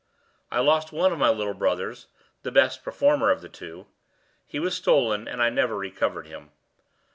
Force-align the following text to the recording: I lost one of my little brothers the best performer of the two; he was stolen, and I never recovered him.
I 0.51 0.61
lost 0.61 0.91
one 0.91 1.13
of 1.13 1.19
my 1.19 1.29
little 1.29 1.53
brothers 1.53 2.07
the 2.41 2.51
best 2.51 2.83
performer 2.83 3.29
of 3.29 3.41
the 3.41 3.49
two; 3.49 3.85
he 4.47 4.57
was 4.59 4.75
stolen, 4.75 5.27
and 5.27 5.43
I 5.43 5.51
never 5.51 5.77
recovered 5.77 6.25
him. 6.25 6.49